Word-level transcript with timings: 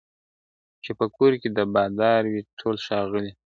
چي 0.83 0.91
په 0.99 1.05
کور 1.15 1.31
کي 1.41 1.49
د 1.57 1.59
بادار 1.73 2.21
وي 2.31 2.41
ټول 2.59 2.75
ښاغلي 2.85 3.31
` 3.35 3.41